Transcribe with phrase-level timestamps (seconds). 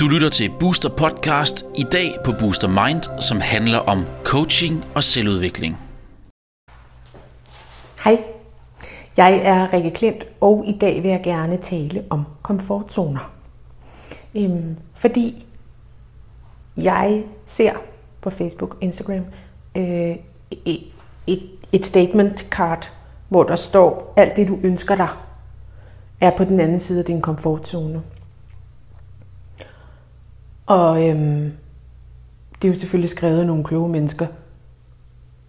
[0.00, 5.04] Du lytter til Booster Podcast i dag på Booster Mind, som handler om coaching og
[5.04, 5.78] selvudvikling.
[8.04, 8.24] Hej,
[9.16, 13.32] jeg er Rikke Klint, og i dag vil jeg gerne tale om komfortzoner.
[14.34, 15.46] Øhm, fordi
[16.76, 17.72] jeg ser
[18.20, 19.24] på Facebook, og Instagram,
[19.76, 20.16] øh,
[20.50, 20.80] et,
[21.26, 21.42] et,
[21.72, 22.90] et statement card,
[23.28, 25.08] hvor der står, alt det du ønsker dig,
[26.20, 28.02] er på den anden side af din komfortzone.
[30.66, 31.52] Og øhm,
[32.62, 34.26] det er jo selvfølgelig skrevet af nogle kloge mennesker,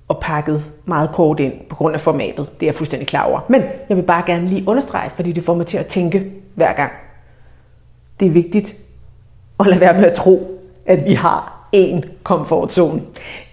[0.08, 2.50] og pakket meget kort ind på grund af formatet.
[2.60, 3.40] Det er jeg fuldstændig klar over.
[3.50, 6.74] Men jeg vil bare gerne lige understrege, fordi det får mig til at tænke hver
[6.74, 6.92] gang.
[8.20, 8.76] Det er vigtigt
[9.60, 13.02] at lade være med at tro, at vi har én komfortzone.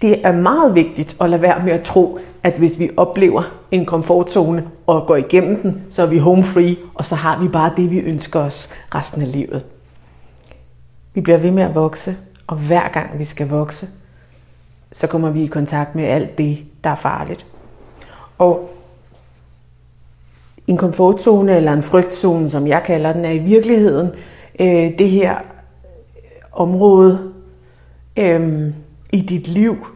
[0.01, 3.85] Det er meget vigtigt at lade være med at tro, at hvis vi oplever en
[3.85, 7.73] komfortzone og går igennem den, så er vi home free, og så har vi bare
[7.77, 9.63] det, vi ønsker os resten af livet.
[11.13, 12.15] Vi bliver ved med at vokse,
[12.47, 13.87] og hver gang vi skal vokse,
[14.91, 17.45] så kommer vi i kontakt med alt det, der er farligt.
[18.37, 18.69] Og
[20.67, 24.09] en komfortzone eller en frygtzone, som jeg kalder den, er i virkeligheden
[24.59, 25.35] øh, det her
[26.51, 27.31] område
[28.17, 28.73] øhm,
[29.13, 29.87] i dit liv,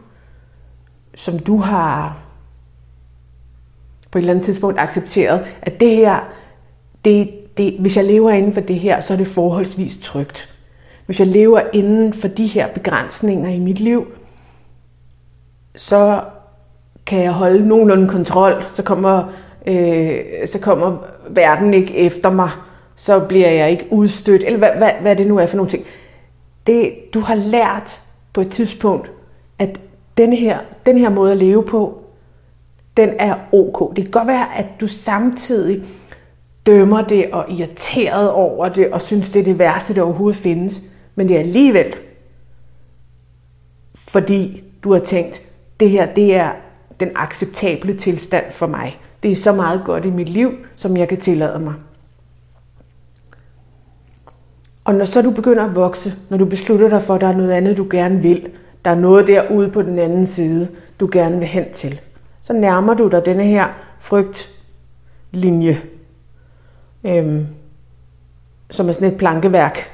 [1.14, 2.18] som du har
[4.10, 6.28] på et eller andet tidspunkt accepteret, at det her,
[7.04, 10.56] det, det, hvis jeg lever inden for det her, så er det forholdsvis trygt.
[11.06, 14.06] Hvis jeg lever inden for de her begrænsninger i mit liv,
[15.76, 16.22] så
[17.06, 19.32] kan jeg holde nogenlunde kontrol, så kommer,
[19.66, 20.98] øh, så kommer
[21.28, 22.50] verden ikke efter mig,
[22.96, 25.84] så bliver jeg ikke udstødt, eller hvad, hvad, hvad det nu er for nogle ting.
[26.66, 28.00] Det, du har lært
[28.32, 29.10] på et tidspunkt,
[29.58, 29.80] at
[30.16, 32.04] den her, den her måde at leve på,
[32.96, 33.96] den er ok.
[33.96, 35.82] Det kan godt være, at du samtidig
[36.66, 40.82] dømmer det og irriteret over det, og synes, det er det værste, der overhovedet findes.
[41.14, 41.94] Men det er alligevel,
[43.94, 45.42] fordi du har tænkt,
[45.80, 46.52] det her det er
[47.00, 49.00] den acceptable tilstand for mig.
[49.22, 51.74] Det er så meget godt i mit liv, som jeg kan tillade mig.
[54.90, 57.36] Og når så du begynder at vokse, når du beslutter dig for, at der er
[57.36, 58.48] noget andet, du gerne vil,
[58.84, 60.68] der er noget derude på den anden side,
[61.00, 62.00] du gerne vil hen til,
[62.42, 63.68] så nærmer du dig denne her
[64.00, 65.80] frygtlinje,
[67.04, 67.46] øhm,
[68.70, 69.90] som er sådan et plankeværk,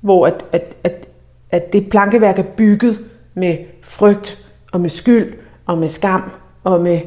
[0.00, 1.08] hvor at, at, at,
[1.50, 2.98] at det plankeværk er bygget
[3.34, 5.32] med frygt og med skyld
[5.66, 6.30] og med skam
[6.64, 7.00] og med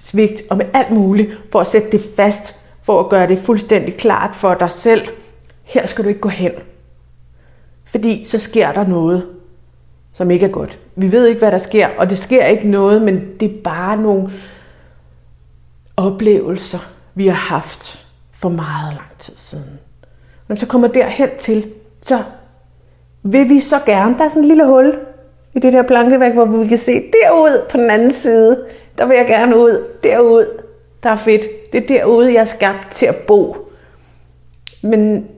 [0.00, 3.96] svigt og med alt muligt, for at sætte det fast, for at gøre det fuldstændig
[3.96, 5.08] klart for dig selv.
[5.68, 6.52] Her skal du ikke gå hen.
[7.84, 9.26] Fordi så sker der noget,
[10.12, 10.78] som ikke er godt.
[10.96, 13.96] Vi ved ikke, hvad der sker, og det sker ikke noget, men det er bare
[13.96, 14.30] nogle
[15.96, 19.78] oplevelser, vi har haft for meget lang tid siden.
[20.48, 22.22] Når så kommer derhen til, så
[23.22, 24.98] vil vi så gerne, der er sådan en lille hul
[25.54, 28.64] i det der plankeværk, hvor vi kan se derud på den anden side,
[28.98, 30.62] der vil jeg gerne ud, derud,
[31.02, 31.72] der er fedt.
[31.72, 33.56] Det er derude, jeg er skabt til at bo.
[34.82, 35.28] Men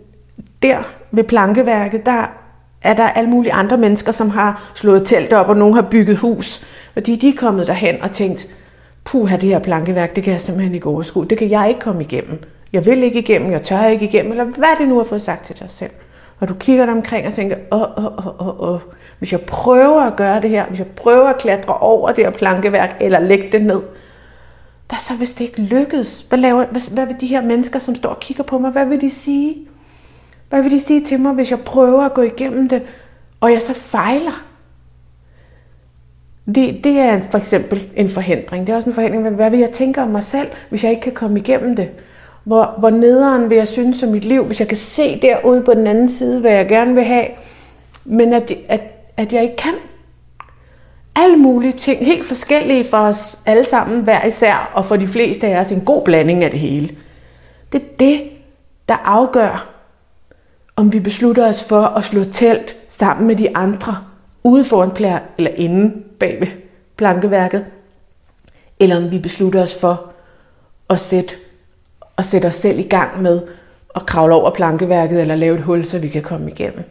[0.62, 0.78] der
[1.10, 2.26] ved plankeværket, der
[2.82, 6.18] er der alle mulige andre mennesker, som har slået telt op, og nogen har bygget
[6.18, 6.66] hus.
[6.96, 8.46] Og de, de er kommet derhen og tænkt,
[9.04, 11.26] puha, det her plankeværk, det kan jeg simpelthen ikke overskue.
[11.26, 12.42] Det kan jeg ikke komme igennem.
[12.72, 15.46] Jeg vil ikke igennem, jeg tør ikke igennem, eller hvad det nu har fået sagt
[15.46, 15.90] til dig selv.
[16.40, 18.80] Og du kigger dig omkring og tænker, åh, åh, åh, åh, åh.
[19.18, 22.30] Hvis jeg prøver at gøre det her, hvis jeg prøver at klatre over det her
[22.30, 23.80] plankeværk, eller lægge det ned,
[24.88, 26.26] hvad så hvis det ikke lykkes?
[26.28, 28.86] Hvad, laver, hvad, hvad vil de her mennesker, som står og kigger på mig, hvad
[28.86, 29.56] vil de sige?
[30.50, 32.82] Hvad vil de sige til mig, hvis jeg prøver at gå igennem det,
[33.40, 34.44] og jeg så fejler?
[36.54, 38.66] Det, det er for eksempel en forhindring.
[38.66, 40.90] Det er også en forhindring, men hvad vil jeg tænke om mig selv, hvis jeg
[40.90, 41.88] ikke kan komme igennem det?
[42.44, 45.74] Hvor, hvor nederen vil jeg synes om mit liv, hvis jeg kan se derude på
[45.74, 47.26] den anden side, hvad jeg gerne vil have,
[48.04, 48.80] men at, at,
[49.16, 49.74] at jeg ikke kan.
[51.14, 55.46] Alle mulige ting, helt forskellige for os alle sammen, hver især, og for de fleste
[55.46, 56.96] af os en god blanding af det hele.
[57.72, 58.22] Det er det,
[58.88, 59.79] der afgør,
[60.80, 63.98] om vi beslutter os for at slå telt sammen med de andre,
[64.44, 66.48] ude foran plær, eller inde bag ved
[66.96, 67.64] plankeværket,
[68.78, 70.12] eller om vi beslutter os for
[70.90, 71.34] at sætte,
[72.18, 73.40] at sætte os selv i gang med
[73.94, 76.84] at kravle over plankeværket, eller lave et hul, så vi kan komme igennem.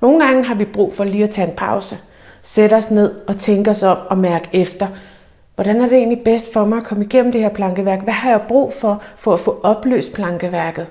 [0.00, 1.98] Nogle gange har vi brug for lige at tage en pause,
[2.42, 4.86] sætte os ned og tænke os om og mærke efter,
[5.54, 8.02] hvordan er det egentlig bedst for mig at komme igennem det her plankeværk?
[8.02, 10.86] Hvad har jeg brug for, for at få opløst plankeværket?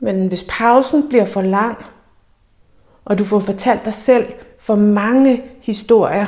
[0.00, 1.78] Men hvis pausen bliver for lang,
[3.04, 4.26] og du får fortalt dig selv
[4.58, 6.26] for mange historier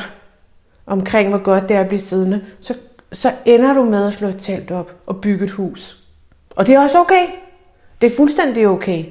[0.86, 2.74] omkring, hvor godt det er at blive siddende, så
[3.12, 6.04] så ender du med at slå et telt op og bygge et hus.
[6.56, 7.26] Og det er også okay.
[8.00, 9.04] Det er fuldstændig okay.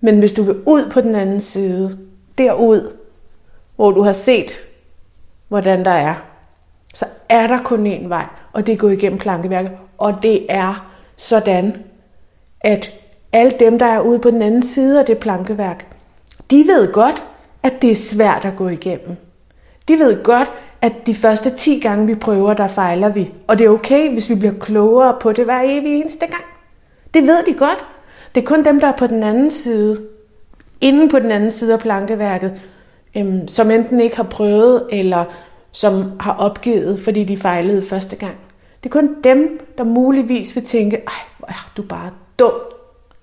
[0.00, 1.98] Men hvis du vil ud på den anden side,
[2.38, 2.96] derud,
[3.76, 4.50] hvor du har set,
[5.48, 6.14] hvordan der er,
[6.94, 9.72] så er der kun én vej, og det er gå igennem plankeværket.
[9.98, 11.84] Og det er sådan,
[12.62, 12.92] at
[13.32, 15.86] alle dem, der er ude på den anden side af det plankeværk,
[16.50, 17.22] de ved godt,
[17.62, 19.16] at det er svært at gå igennem.
[19.88, 23.30] De ved godt, at de første 10 gange, vi prøver, der fejler vi.
[23.46, 26.44] Og det er okay, hvis vi bliver klogere på det hver evig eneste gang.
[27.14, 27.84] Det ved de godt.
[28.34, 30.00] Det er kun dem, der er på den anden side,
[30.80, 32.60] inden på den anden side af plankeværket,
[33.16, 35.24] øhm, som enten ikke har prøvet, eller
[35.72, 38.34] som har opgivet, fordi de fejlede første gang.
[38.82, 42.10] Det er kun dem, der muligvis vil tænke, ej, hvor er du bare
[42.42, 42.74] dumt,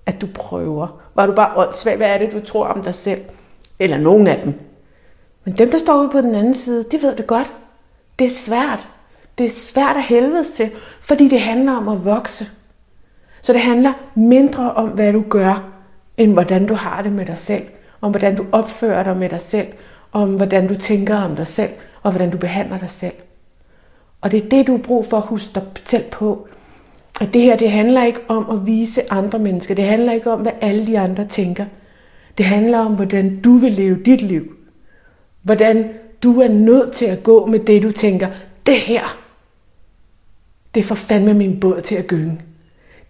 [0.06, 1.00] at du prøver.
[1.14, 1.96] Var du bare åndssvag?
[1.96, 3.20] Hvad er det, du tror om dig selv?
[3.78, 4.54] Eller nogen af dem.
[5.44, 7.52] Men dem, der står ude på den anden side, de ved det godt.
[8.18, 8.88] Det er svært.
[9.38, 10.70] Det er svært at helvedes til,
[11.00, 12.46] fordi det handler om at vokse.
[13.42, 15.70] Så det handler mindre om, hvad du gør,
[16.16, 17.62] end hvordan du har det med dig selv.
[18.00, 19.66] Om hvordan du opfører dig med dig selv.
[20.12, 21.70] Om hvordan du tænker om dig selv.
[22.02, 23.14] Og hvordan du behandler dig selv.
[24.20, 26.48] Og det er det, du har brug for at huske dig selv på.
[27.20, 29.74] At det her, det handler ikke om at vise andre mennesker.
[29.74, 31.64] Det handler ikke om, hvad alle de andre tænker.
[32.38, 34.54] Det handler om, hvordan du vil leve dit liv.
[35.42, 35.88] Hvordan
[36.22, 38.28] du er nødt til at gå med det, du tænker,
[38.66, 39.18] det her,
[40.74, 42.40] det får fandme min båd til at gynge.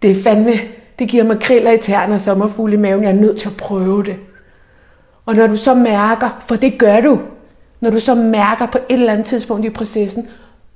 [0.01, 0.51] Det er fandme,
[0.99, 3.03] det giver mig kriller i tæerne og sommerfugle i maven.
[3.03, 4.15] Jeg er nødt til at prøve det.
[5.25, 7.19] Og når du så mærker, for det gør du,
[7.79, 10.27] når du så mærker på et eller andet tidspunkt i processen,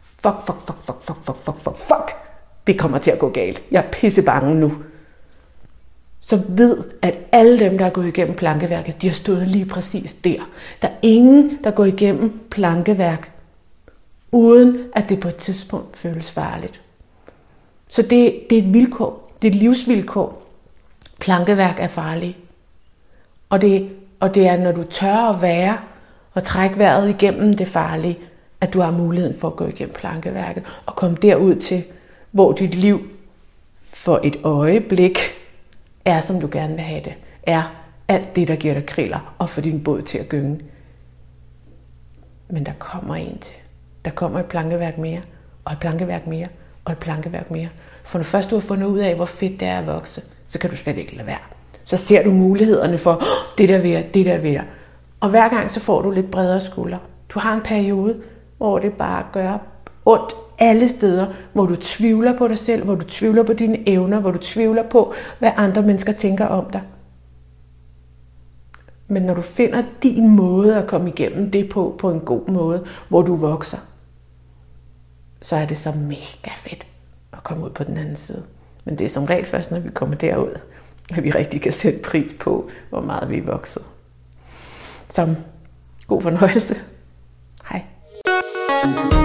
[0.02, 2.25] fuck, fuck, fuck, fuck, fuck, fuck, fuck, fuck, fuck,
[2.68, 3.62] det kommer til at gå galt.
[3.72, 4.74] Jeg er pisse bange nu.
[6.20, 10.14] Så ved, at alle dem, der er gået igennem plankeværket, de har stået lige præcis
[10.14, 10.50] der.
[10.82, 13.32] Der er ingen, der går igennem plankeværk,
[14.32, 16.82] uden at det på et tidspunkt føles farligt.
[17.88, 19.32] Så det, det er et vilkår.
[19.42, 20.48] Det er et livsvilkår.
[21.20, 22.38] Plankeværk er farligt.
[23.50, 23.90] Og det,
[24.20, 25.78] og det er, når du tør at være
[26.34, 28.20] og trække vejret igennem det farlige,
[28.62, 31.84] at du har muligheden for at gå igennem plankeværket og komme derud til,
[32.36, 33.08] hvor dit liv
[33.84, 35.20] for et øjeblik
[36.06, 37.14] er, som du gerne vil have det.
[37.44, 37.76] Er
[38.08, 40.60] alt det, der giver dig kriller og får din båd til at gynge.
[42.50, 43.56] Men der kommer en til.
[44.06, 45.22] Der kommer et plankeværk mere,
[45.66, 46.48] og et plankeværk mere,
[46.86, 47.70] og et plankeværk mere.
[48.04, 50.60] For når først du har fundet ud af, hvor fedt det er at vokse, så
[50.60, 51.38] kan du slet ikke lade være.
[51.84, 54.66] Så ser du mulighederne for, oh, det der vil jeg, det der vil jeg.
[55.20, 57.00] Og hver gang så får du lidt bredere skuldre.
[57.30, 58.22] Du har en periode,
[58.58, 59.58] hvor det bare gør
[60.06, 64.20] ondt alle steder, hvor du tvivler på dig selv, hvor du tvivler på dine evner,
[64.20, 66.82] hvor du tvivler på, hvad andre mennesker tænker om dig.
[69.08, 72.86] Men når du finder din måde at komme igennem det på, på en god måde,
[73.10, 73.78] hvor du vokser,
[75.42, 76.86] så er det så mega fedt
[77.34, 78.44] at komme ud på den anden side.
[78.86, 80.60] Men det er som regel først, når vi kommer derud,
[81.14, 83.84] at vi rigtig kan sætte pris på, hvor meget vi er vokset.
[85.10, 85.36] Så
[86.08, 86.76] god fornøjelse.
[87.70, 89.25] Hej.